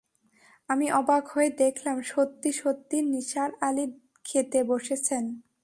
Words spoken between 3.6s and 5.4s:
আলি খেতে বসেছেন।